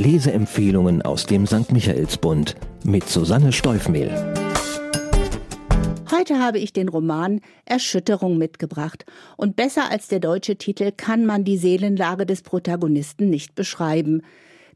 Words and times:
Leseempfehlungen 0.00 1.02
aus 1.02 1.26
dem 1.26 1.46
St. 1.46 1.72
Michaelsbund 1.72 2.56
mit 2.84 3.06
Susanne 3.06 3.52
Steufmehl. 3.52 4.10
Heute 6.10 6.38
habe 6.38 6.58
ich 6.58 6.72
den 6.72 6.88
Roman 6.88 7.42
Erschütterung 7.66 8.38
mitgebracht. 8.38 9.04
Und 9.36 9.56
besser 9.56 9.90
als 9.90 10.08
der 10.08 10.20
deutsche 10.20 10.56
Titel 10.56 10.90
kann 10.90 11.26
man 11.26 11.44
die 11.44 11.58
Seelenlage 11.58 12.24
des 12.24 12.40
Protagonisten 12.40 13.28
nicht 13.28 13.54
beschreiben. 13.54 14.22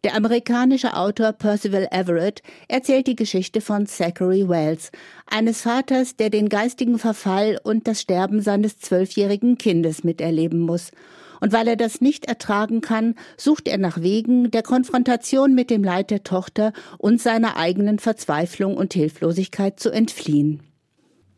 Der 0.04 0.14
amerikanische 0.14 0.94
Autor 0.94 1.32
Percival 1.32 1.88
Everett 1.90 2.42
erzählt 2.68 3.06
die 3.06 3.16
Geschichte 3.16 3.62
von 3.62 3.86
Zachary 3.86 4.46
Wells, 4.46 4.92
eines 5.26 5.62
Vaters, 5.62 6.16
der 6.16 6.28
den 6.28 6.50
geistigen 6.50 6.98
Verfall 6.98 7.58
und 7.64 7.88
das 7.88 8.02
Sterben 8.02 8.42
seines 8.42 8.78
zwölfjährigen 8.78 9.56
Kindes 9.56 10.04
miterleben 10.04 10.60
muss. 10.60 10.90
Und 11.44 11.52
weil 11.52 11.68
er 11.68 11.76
das 11.76 12.00
nicht 12.00 12.24
ertragen 12.24 12.80
kann, 12.80 13.16
sucht 13.36 13.68
er 13.68 13.76
nach 13.76 14.00
Wegen 14.00 14.50
der 14.50 14.62
Konfrontation 14.62 15.54
mit 15.54 15.68
dem 15.68 15.84
Leid 15.84 16.10
der 16.10 16.24
Tochter 16.24 16.72
und 16.96 17.20
seiner 17.20 17.58
eigenen 17.58 17.98
Verzweiflung 17.98 18.78
und 18.78 18.94
Hilflosigkeit 18.94 19.78
zu 19.78 19.90
entfliehen. 19.90 20.62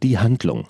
Die 0.05 0.17
Handlung 0.19 0.69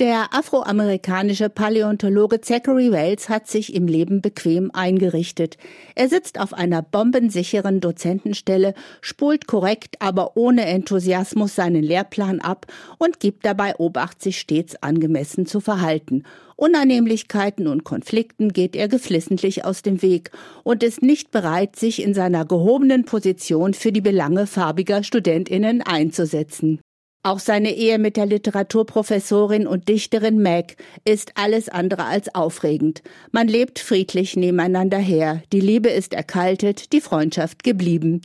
der 0.00 0.32
afroamerikanische 0.32 1.48
Paläontologe 1.48 2.40
Zachary 2.40 2.92
Wells 2.92 3.28
hat 3.28 3.48
sich 3.48 3.74
im 3.74 3.88
Leben 3.88 4.22
bequem 4.22 4.70
eingerichtet. 4.72 5.56
Er 5.96 6.08
sitzt 6.08 6.38
auf 6.38 6.54
einer 6.54 6.82
bombensicheren 6.82 7.80
Dozentenstelle, 7.80 8.74
spult 9.00 9.48
korrekt, 9.48 9.96
aber 9.98 10.36
ohne 10.36 10.66
Enthusiasmus 10.66 11.56
seinen 11.56 11.82
Lehrplan 11.82 12.40
ab 12.40 12.66
und 12.98 13.18
gibt 13.18 13.44
dabei 13.44 13.74
Obacht, 13.76 14.22
sich 14.22 14.38
stets 14.38 14.80
angemessen 14.82 15.46
zu 15.46 15.58
verhalten. 15.58 16.22
Unannehmlichkeiten 16.54 17.66
und 17.66 17.82
Konflikten 17.82 18.52
geht 18.52 18.76
er 18.76 18.86
geflissentlich 18.86 19.64
aus 19.64 19.82
dem 19.82 20.00
Weg 20.00 20.30
und 20.62 20.84
ist 20.84 21.02
nicht 21.02 21.32
bereit, 21.32 21.74
sich 21.74 22.02
in 22.02 22.14
seiner 22.14 22.44
gehobenen 22.44 23.04
Position 23.04 23.74
für 23.74 23.90
die 23.90 24.00
Belange 24.00 24.46
farbiger 24.46 25.02
Studentinnen 25.02 25.82
einzusetzen. 25.82 26.80
Auch 27.24 27.40
seine 27.40 27.74
Ehe 27.74 27.98
mit 27.98 28.16
der 28.16 28.26
Literaturprofessorin 28.26 29.66
und 29.66 29.88
Dichterin 29.88 30.38
Meg 30.38 30.76
ist 31.04 31.32
alles 31.34 31.68
andere 31.68 32.04
als 32.04 32.34
aufregend. 32.34 33.02
Man 33.32 33.48
lebt 33.48 33.80
friedlich 33.80 34.36
nebeneinander 34.36 34.98
her. 34.98 35.42
Die 35.52 35.60
Liebe 35.60 35.88
ist 35.88 36.14
erkaltet, 36.14 36.92
die 36.92 37.00
Freundschaft 37.00 37.64
geblieben. 37.64 38.22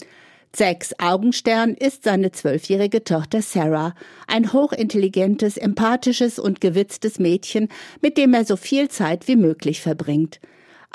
Zacks 0.52 0.94
Augenstern 0.99 1.73
ist 1.73 2.03
seine 2.03 2.31
zwölfjährige 2.31 3.03
Tochter 3.03 3.41
Sarah, 3.41 3.95
ein 4.27 4.53
hochintelligentes, 4.53 5.58
empathisches 5.58 6.38
und 6.38 6.61
gewitztes 6.61 7.17
Mädchen, 7.17 7.69
mit 8.02 8.19
dem 8.19 8.36
er 8.36 8.45
so 8.45 8.55
viel 8.55 8.88
Zeit 8.89 9.27
wie 9.27 9.36
möglich 9.36 9.81
verbringt. 9.81 10.39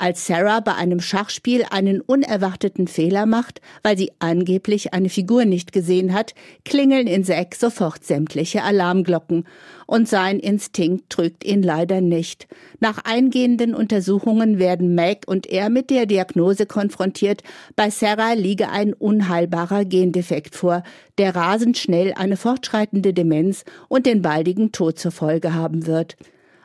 Als 0.01 0.25
Sarah 0.27 0.61
bei 0.61 0.75
einem 0.75 1.01
Schachspiel 1.01 1.65
einen 1.71 1.99
unerwarteten 1.99 2.87
Fehler 2.87 3.25
macht, 3.25 3.59
weil 3.83 3.97
sie 3.97 4.13
angeblich 4.19 4.93
eine 4.93 5.09
Figur 5.09 5.43
nicht 5.43 5.73
gesehen 5.73 6.13
hat, 6.13 6.33
klingeln 6.63 7.05
in 7.05 7.25
Zack 7.25 7.53
sofort 7.53 8.05
sämtliche 8.05 8.63
Alarmglocken. 8.63 9.43
Und 9.87 10.07
sein 10.07 10.39
Instinkt 10.39 11.09
trügt 11.09 11.43
ihn 11.43 11.61
leider 11.61 11.99
nicht. 11.99 12.47
Nach 12.79 12.99
eingehenden 13.03 13.75
Untersuchungen 13.75 14.57
werden 14.57 14.95
Meg 14.95 15.25
und 15.27 15.47
er 15.47 15.69
mit 15.69 15.89
der 15.89 16.05
Diagnose 16.05 16.65
konfrontiert, 16.65 17.43
bei 17.75 17.89
Sarah 17.89 18.31
liege 18.31 18.69
ein 18.69 18.93
unheilbarer 18.93 19.83
Gendefekt 19.83 20.55
vor, 20.55 20.83
der 21.17 21.35
rasend 21.35 21.77
schnell 21.77 22.13
eine 22.13 22.37
fortschreitende 22.37 23.13
Demenz 23.13 23.65
und 23.89 24.05
den 24.05 24.21
baldigen 24.21 24.71
Tod 24.71 24.97
zur 24.97 25.11
Folge 25.11 25.53
haben 25.53 25.87
wird. 25.87 26.15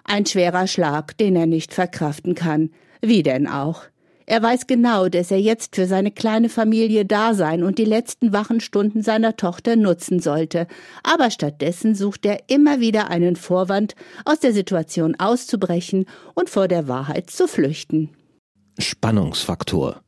Ein 0.05 0.25
schwerer 0.25 0.69
Schlag, 0.69 1.19
den 1.19 1.35
er 1.35 1.47
nicht 1.47 1.75
verkraften 1.75 2.37
kann. 2.37 2.71
Wie 3.07 3.23
denn 3.23 3.47
auch? 3.47 3.83
Er 4.27 4.43
weiß 4.43 4.67
genau, 4.67 5.11
dass 5.11 5.31
er 5.31 5.41
jetzt 5.41 5.77
für 5.77 5.87
seine 5.87 6.11
kleine 6.11 6.49
Familie 6.49 7.05
da 7.05 7.35
sein 7.35 7.63
und 7.63 7.77
die 7.77 7.85
letzten 7.85 8.33
wachen 8.33 8.61
Stunden 8.61 9.03
seiner 9.03 9.37
Tochter 9.37 9.77
nutzen 9.77 10.21
sollte. 10.21 10.67
Aber 11.03 11.31
stattdessen 11.31 11.95
sucht 11.95 12.25
er 12.25 12.39
immer 12.47 12.81
wieder 12.81 13.11
einen 13.11 13.37
Vorwand, 13.37 13.95
aus 14.25 14.41
der 14.41 14.55
Situation 14.55 15.15
auszubrechen 15.17 16.07
und 16.33 16.49
vor 16.49 16.69
der 16.69 16.89
Wahrheit 16.89 17.29
zu 17.29 17.47
flüchten. 17.47 18.09
Spannungsfaktor 18.79 20.04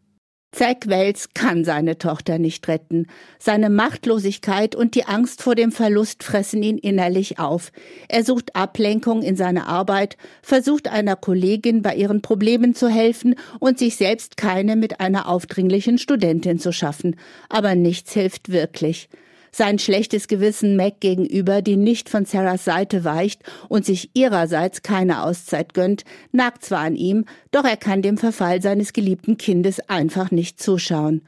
Zack 0.57 0.89
Wells 0.89 1.35
kann 1.35 1.67
seine 1.67 1.99
Tochter 1.99 2.39
nicht 2.39 2.67
retten. 2.67 3.09
Seine 3.39 3.69
Machtlosigkeit 3.69 4.75
und 4.75 4.95
die 4.95 5.05
Angst 5.05 5.43
vor 5.43 5.55
dem 5.55 5.71
Verlust 5.71 6.23
fressen 6.23 6.63
ihn 6.63 6.79
innerlich 6.79 7.39
auf. 7.39 7.73
Er 8.09 8.25
sucht 8.25 8.57
Ablenkung 8.57 9.21
in 9.21 9.37
seiner 9.37 9.67
Arbeit, 9.69 10.17
versucht 10.41 10.89
einer 10.89 11.15
Kollegin 11.15 11.83
bei 11.83 11.95
ihren 11.95 12.23
Problemen 12.23 12.75
zu 12.75 12.89
helfen 12.89 13.35
und 13.61 13.79
sich 13.79 13.97
selbst 13.97 14.39
keine 14.39 14.77
mit 14.77 14.99
einer 14.99 15.29
aufdringlichen 15.29 15.99
Studentin 15.99 16.59
zu 16.59 16.73
schaffen. 16.73 17.17
Aber 17.51 17.75
nichts 17.75 18.15
hilft 18.15 18.51
wirklich. 18.51 19.11
Sein 19.59 19.79
schlechtes 19.79 20.29
Gewissen 20.29 20.77
Mac 20.77 21.01
gegenüber, 21.01 21.63
die 21.63 21.77
nicht 21.77 22.11
von 22.11 22.27
Sarahs 22.27 22.67
Seite 22.67 23.05
weicht 23.05 23.41
und 23.71 23.87
sich 23.87 24.11
ihrerseits 24.13 24.83
keine 24.83 25.23
Auszeit 25.23 25.73
gönnt, 25.73 26.05
nagt 26.31 26.63
zwar 26.63 26.81
an 26.81 26.95
ihm, 26.95 27.25
doch 27.53 27.65
er 27.65 27.79
kann 27.79 28.03
dem 28.03 28.19
Verfall 28.19 28.61
seines 28.61 28.93
geliebten 28.93 29.39
Kindes 29.39 29.81
einfach 29.89 30.31
nicht 30.31 30.61
zuschauen. 30.61 31.23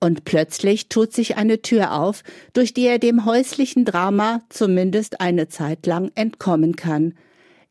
Und 0.00 0.24
plötzlich 0.24 0.88
tut 0.88 1.12
sich 1.12 1.36
eine 1.36 1.60
Tür 1.60 1.92
auf, 2.00 2.22
durch 2.54 2.72
die 2.72 2.86
er 2.86 2.98
dem 2.98 3.26
häuslichen 3.26 3.84
Drama 3.84 4.40
zumindest 4.48 5.20
eine 5.20 5.48
Zeit 5.48 5.84
lang 5.84 6.10
entkommen 6.14 6.76
kann. 6.76 7.12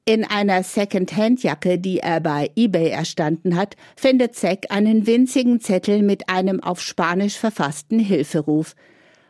In 0.06 0.24
einer 0.24 0.62
Second-Hand-Jacke, 0.62 1.80
die 1.80 1.98
er 1.98 2.20
bei 2.20 2.52
eBay 2.56 2.90
erstanden 2.90 3.56
hat, 3.56 3.76
findet 3.96 4.36
Zack 4.36 4.68
einen 4.70 5.08
winzigen 5.08 5.62
Zettel 5.62 6.04
mit 6.04 6.30
einem 6.30 6.62
auf 6.62 6.80
Spanisch 6.80 7.40
verfassten 7.40 7.98
Hilferuf. 7.98 8.76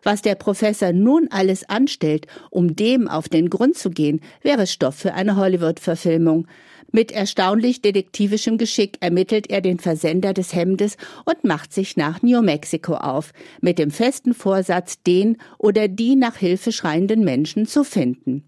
Was 0.05 0.21
der 0.21 0.35
Professor 0.35 0.93
nun 0.93 1.27
alles 1.31 1.67
anstellt, 1.67 2.27
um 2.51 2.75
dem 2.75 3.07
auf 3.07 3.27
den 3.27 3.49
Grund 3.49 3.75
zu 3.75 3.89
gehen, 3.89 4.21
wäre 4.43 4.67
Stoff 4.67 4.93
für 4.93 5.16
eine 5.16 5.35
Hollywood-Verfilmung. 5.35 6.47
Mit 6.91 7.11
erstaunlich 7.11 7.81
detektivischem 7.81 8.59
Geschick 8.59 8.97
ermittelt 9.01 9.49
er 9.49 9.61
den 9.61 9.79
Versender 9.79 10.33
des 10.33 10.53
Hemdes 10.53 10.97
und 11.25 11.43
macht 11.43 11.73
sich 11.73 11.97
nach 11.97 12.21
New 12.21 12.43
Mexico 12.43 12.93
auf, 12.93 13.33
mit 13.61 13.79
dem 13.79 13.89
festen 13.89 14.35
Vorsatz, 14.35 15.01
den 15.01 15.38
oder 15.57 15.88
die 15.88 16.16
nach 16.16 16.35
Hilfe 16.35 16.72
schreienden 16.72 17.23
Menschen 17.23 17.66
zu 17.66 17.83
finden. 17.83 18.43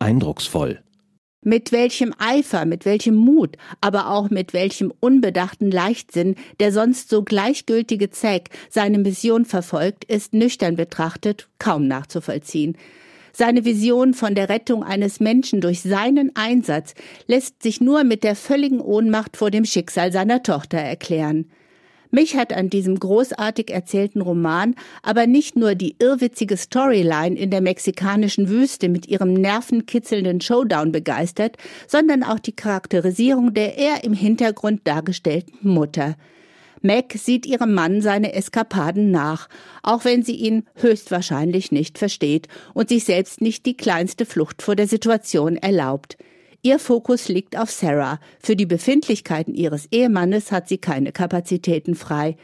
Eindrucksvoll. 0.00 0.82
Mit 1.48 1.72
welchem 1.72 2.14
Eifer, 2.18 2.66
mit 2.66 2.84
welchem 2.84 3.14
Mut, 3.14 3.56
aber 3.80 4.10
auch 4.10 4.28
mit 4.28 4.52
welchem 4.52 4.92
unbedachten 5.00 5.70
Leichtsinn 5.70 6.34
der 6.60 6.72
sonst 6.72 7.08
so 7.08 7.22
gleichgültige 7.22 8.10
Zack 8.10 8.50
seine 8.68 8.98
Mission 8.98 9.46
verfolgt, 9.46 10.04
ist 10.04 10.34
nüchtern 10.34 10.76
betrachtet 10.76 11.48
kaum 11.58 11.88
nachzuvollziehen. 11.88 12.76
Seine 13.32 13.64
Vision 13.64 14.12
von 14.12 14.34
der 14.34 14.50
Rettung 14.50 14.84
eines 14.84 15.20
Menschen 15.20 15.62
durch 15.62 15.80
seinen 15.80 16.36
Einsatz 16.36 16.92
lässt 17.26 17.62
sich 17.62 17.80
nur 17.80 18.04
mit 18.04 18.24
der 18.24 18.36
völligen 18.36 18.82
Ohnmacht 18.82 19.38
vor 19.38 19.50
dem 19.50 19.64
Schicksal 19.64 20.12
seiner 20.12 20.42
Tochter 20.42 20.76
erklären. 20.76 21.46
Mich 22.10 22.36
hat 22.36 22.54
an 22.54 22.70
diesem 22.70 22.98
großartig 22.98 23.70
erzählten 23.70 24.22
Roman 24.22 24.74
aber 25.02 25.26
nicht 25.26 25.56
nur 25.56 25.74
die 25.74 25.96
irrwitzige 25.98 26.56
Storyline 26.56 27.38
in 27.38 27.50
der 27.50 27.60
mexikanischen 27.60 28.48
Wüste 28.48 28.88
mit 28.88 29.06
ihrem 29.08 29.34
nervenkitzelnden 29.34 30.40
Showdown 30.40 30.90
begeistert, 30.90 31.56
sondern 31.86 32.22
auch 32.22 32.38
die 32.38 32.56
Charakterisierung 32.56 33.52
der 33.52 33.76
eher 33.76 34.04
im 34.04 34.14
Hintergrund 34.14 34.80
dargestellten 34.84 35.68
Mutter. 35.68 36.16
Meg 36.80 37.12
sieht 37.18 37.44
ihrem 37.44 37.74
Mann 37.74 38.00
seine 38.00 38.32
Eskapaden 38.32 39.10
nach, 39.10 39.48
auch 39.82 40.04
wenn 40.04 40.22
sie 40.22 40.36
ihn 40.36 40.64
höchstwahrscheinlich 40.76 41.72
nicht 41.72 41.98
versteht 41.98 42.46
und 42.72 42.88
sich 42.88 43.04
selbst 43.04 43.40
nicht 43.40 43.66
die 43.66 43.76
kleinste 43.76 44.24
Flucht 44.24 44.62
vor 44.62 44.76
der 44.76 44.86
Situation 44.86 45.56
erlaubt. 45.56 46.16
Ihr 46.62 46.78
Fokus 46.78 47.28
liegt 47.28 47.56
auf 47.56 47.70
Sarah. 47.70 48.18
Für 48.40 48.56
die 48.56 48.66
Befindlichkeiten 48.66 49.54
ihres 49.54 49.86
Ehemannes 49.92 50.50
hat 50.50 50.68
sie 50.68 50.78
keine 50.78 51.12
Kapazitäten 51.12 51.94
frei. 51.94 52.36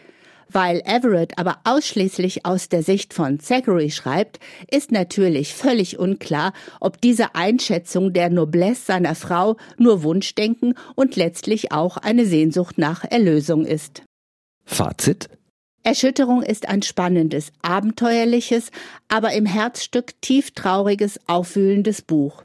Weil 0.49 0.83
Everett 0.85 1.37
aber 1.37 1.59
ausschließlich 1.65 2.47
aus 2.47 2.69
der 2.69 2.85
Sicht 2.85 3.13
von 3.13 3.41
Zachary 3.41 3.91
schreibt, 3.91 4.39
ist 4.71 4.93
natürlich 4.93 5.55
völlig 5.55 5.99
unklar, 5.99 6.53
ob 6.81 7.01
diese 7.01 7.35
Einschätzung 7.35 8.13
der 8.13 8.31
Noblesse 8.31 8.85
seiner 8.85 9.17
Frau 9.17 9.57
nur 9.79 10.05
Wunschdenken 10.05 10.75
und 10.95 11.17
letztlich 11.17 11.73
auch 11.73 11.97
eine 11.97 12.25
Sehnsucht 12.25 12.79
nach 12.79 13.05
Erlösung 13.05 13.67
ist. 13.67 14.03
Fazit? 14.65 15.29
Erschütterung 15.83 16.43
ist 16.43 16.69
ein 16.69 16.83
spannendes, 16.83 17.53
abenteuerliches, 17.61 18.71
aber 19.09 19.33
im 19.33 19.45
Herzstück 19.45 20.19
tief 20.23 20.53
trauriges, 20.53 21.19
aufwühlendes 21.27 22.01
Buch. 22.01 22.45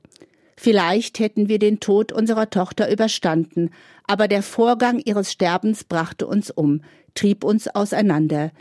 Vielleicht 0.61 1.19
hätten 1.19 1.47
wir 1.47 1.57
den 1.57 1.79
Tod 1.79 2.11
unserer 2.11 2.49
Tochter 2.49 2.91
überstanden, 2.91 3.69
aber 4.07 4.27
der 4.27 4.43
Vorgang 4.43 4.99
ihres 4.99 5.31
Sterbens 5.31 5.85
brachte 5.85 6.27
uns 6.27 6.51
um, 6.51 6.81
trieb 7.15 7.45
uns 7.45 7.69
auseinander. 7.69 8.51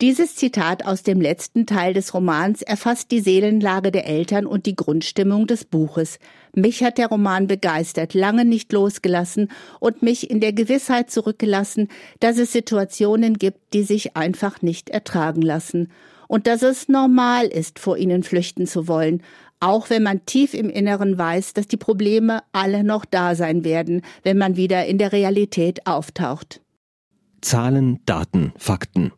Dieses 0.00 0.34
Zitat 0.34 0.86
aus 0.86 1.02
dem 1.02 1.20
letzten 1.20 1.66
Teil 1.66 1.92
des 1.92 2.14
Romans 2.14 2.62
erfasst 2.62 3.10
die 3.10 3.20
Seelenlage 3.20 3.92
der 3.92 4.06
Eltern 4.06 4.46
und 4.46 4.64
die 4.64 4.74
Grundstimmung 4.74 5.46
des 5.46 5.66
Buches. 5.66 6.18
Mich 6.54 6.82
hat 6.82 6.96
der 6.96 7.08
Roman 7.08 7.48
begeistert, 7.48 8.14
lange 8.14 8.46
nicht 8.46 8.72
losgelassen 8.72 9.50
und 9.78 10.00
mich 10.00 10.30
in 10.30 10.40
der 10.40 10.54
Gewissheit 10.54 11.10
zurückgelassen, 11.10 11.88
dass 12.18 12.38
es 12.38 12.50
Situationen 12.50 13.36
gibt, 13.36 13.74
die 13.74 13.82
sich 13.82 14.16
einfach 14.16 14.62
nicht 14.62 14.88
ertragen 14.88 15.42
lassen 15.42 15.90
und 16.32 16.46
dass 16.46 16.62
es 16.62 16.88
normal 16.88 17.44
ist, 17.44 17.78
vor 17.78 17.98
ihnen 17.98 18.22
flüchten 18.22 18.66
zu 18.66 18.88
wollen, 18.88 19.22
auch 19.62 19.90
wenn 19.90 20.02
man 20.02 20.26
tief 20.26 20.54
im 20.54 20.68
Inneren 20.68 21.16
weiß, 21.16 21.54
dass 21.54 21.68
die 21.68 21.76
Probleme 21.76 22.42
alle 22.50 22.82
noch 22.82 23.04
da 23.04 23.34
sein 23.36 23.64
werden, 23.64 24.02
wenn 24.24 24.36
man 24.36 24.56
wieder 24.56 24.86
in 24.86 24.98
der 24.98 25.12
Realität 25.12 25.86
auftaucht. 25.86 26.60
Zahlen, 27.40 28.00
Daten, 28.04 28.52
Fakten. 28.56 29.12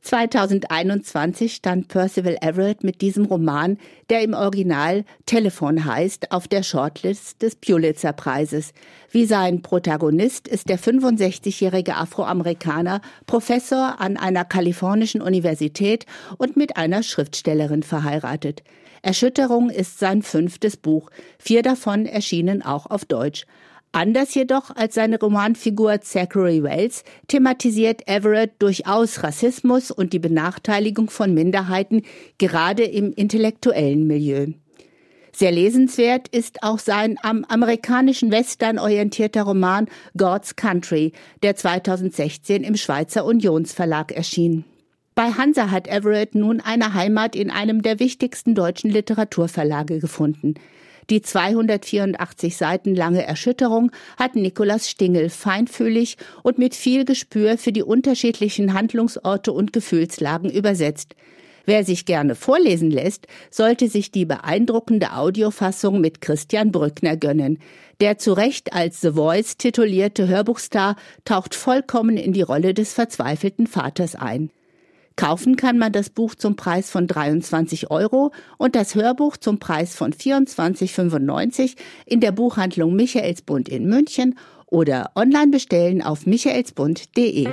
2021 0.00 1.54
stand 1.54 1.88
Percival 1.88 2.36
Everett 2.40 2.84
mit 2.84 3.00
diesem 3.00 3.24
Roman, 3.24 3.76
der 4.08 4.22
im 4.22 4.34
Original 4.34 5.04
Telefon 5.24 5.84
heißt, 5.84 6.30
auf 6.30 6.46
der 6.46 6.62
Shortlist 6.62 7.42
des 7.42 7.56
Pulitzer-Preises. 7.56 8.72
Wie 9.10 9.26
sein 9.26 9.62
Protagonist 9.62 10.46
ist 10.46 10.68
der 10.68 10.78
65-jährige 10.78 11.96
Afroamerikaner 11.96 13.00
Professor 13.26 14.00
an 14.00 14.16
einer 14.16 14.44
kalifornischen 14.44 15.20
Universität 15.20 16.06
und 16.38 16.56
mit 16.56 16.76
einer 16.76 17.02
Schriftstellerin 17.02 17.82
verheiratet. 17.82 18.62
Erschütterung 19.02 19.70
ist 19.70 19.98
sein 19.98 20.22
fünftes 20.22 20.76
Buch. 20.76 21.10
Vier 21.38 21.62
davon 21.62 22.06
erschienen 22.06 22.62
auch 22.62 22.86
auf 22.86 23.04
Deutsch. 23.04 23.46
Anders 23.92 24.34
jedoch 24.34 24.76
als 24.76 24.94
seine 24.94 25.18
Romanfigur 25.18 26.02
Zachary 26.02 26.62
Wells 26.62 27.02
thematisiert 27.28 28.06
Everett 28.06 28.52
durchaus 28.58 29.22
Rassismus 29.22 29.90
und 29.90 30.12
die 30.12 30.18
Benachteiligung 30.18 31.08
von 31.08 31.32
Minderheiten, 31.32 32.02
gerade 32.36 32.84
im 32.84 33.12
intellektuellen 33.14 34.06
Milieu. 34.06 34.48
Sehr 35.32 35.50
lesenswert 35.50 36.28
ist 36.28 36.62
auch 36.62 36.78
sein 36.78 37.18
am 37.22 37.44
amerikanischen 37.44 38.30
Western 38.30 38.78
orientierter 38.78 39.42
Roman 39.42 39.86
God's 40.16 40.56
Country, 40.56 41.12
der 41.42 41.56
2016 41.56 42.64
im 42.64 42.76
Schweizer 42.76 43.24
Unionsverlag 43.24 44.12
erschien. 44.12 44.64
Bei 45.16 45.32
Hansa 45.32 45.70
hat 45.70 45.88
Everett 45.88 46.34
nun 46.34 46.60
eine 46.60 46.92
Heimat 46.92 47.34
in 47.34 47.50
einem 47.50 47.80
der 47.80 48.00
wichtigsten 48.00 48.54
deutschen 48.54 48.90
Literaturverlage 48.90 49.98
gefunden. 49.98 50.56
Die 51.08 51.22
284 51.22 52.54
Seiten 52.54 52.94
lange 52.94 53.24
Erschütterung 53.24 53.92
hat 54.18 54.36
Nikolaus 54.36 54.90
Stingel 54.90 55.30
feinfühlig 55.30 56.18
und 56.42 56.58
mit 56.58 56.74
viel 56.74 57.06
Gespür 57.06 57.56
für 57.56 57.72
die 57.72 57.82
unterschiedlichen 57.82 58.74
Handlungsorte 58.74 59.54
und 59.54 59.72
Gefühlslagen 59.72 60.50
übersetzt. 60.50 61.16
Wer 61.64 61.82
sich 61.82 62.04
gerne 62.04 62.34
vorlesen 62.34 62.90
lässt, 62.90 63.26
sollte 63.50 63.88
sich 63.88 64.10
die 64.10 64.26
beeindruckende 64.26 65.14
Audiofassung 65.14 65.98
mit 65.98 66.20
Christian 66.20 66.72
Brückner 66.72 67.16
gönnen. 67.16 67.58
Der 68.02 68.18
zu 68.18 68.34
Recht 68.34 68.74
als 68.74 69.00
The 69.00 69.12
Voice 69.12 69.56
titulierte 69.56 70.28
Hörbuchstar 70.28 70.94
taucht 71.24 71.54
vollkommen 71.54 72.18
in 72.18 72.34
die 72.34 72.42
Rolle 72.42 72.74
des 72.74 72.92
verzweifelten 72.92 73.66
Vaters 73.66 74.14
ein. 74.14 74.50
Kaufen 75.16 75.56
kann 75.56 75.78
man 75.78 75.92
das 75.92 76.10
Buch 76.10 76.34
zum 76.34 76.56
Preis 76.56 76.90
von 76.90 77.06
23 77.06 77.90
Euro 77.90 78.32
und 78.58 78.76
das 78.76 78.94
Hörbuch 78.94 79.38
zum 79.38 79.58
Preis 79.58 79.96
von 79.96 80.12
24,95 80.12 81.76
in 82.04 82.20
der 82.20 82.32
Buchhandlung 82.32 82.94
Michaelsbund 82.94 83.70
in 83.70 83.86
München 83.86 84.38
oder 84.66 85.12
online 85.14 85.50
bestellen 85.50 86.02
auf 86.02 86.26
michaelsbund.de. 86.26 87.48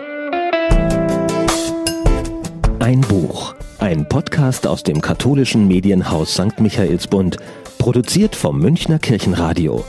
Ein 2.79 2.99
Buch, 3.01 3.55
ein 3.79 4.09
Podcast 4.09 4.67
aus 4.67 4.83
dem 4.83 4.99
katholischen 4.99 5.65
Medienhaus 5.65 6.33
St. 6.33 6.59
Michaelsbund, 6.59 7.37
produziert 7.77 8.35
vom 8.35 8.59
Münchner 8.59 8.99
Kirchenradio. 8.99 9.85